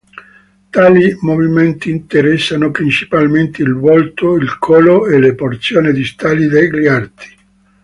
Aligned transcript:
Tali 0.71 1.15
movimenti 1.21 1.91
interessano 1.91 2.71
principalmente 2.71 3.61
il 3.61 3.75
volto, 3.75 4.33
il 4.33 4.57
collo 4.57 5.05
e 5.05 5.19
le 5.19 5.35
porzioni 5.35 5.91
distali 5.93 6.47
degli 6.47 6.87
arti. 6.87 7.37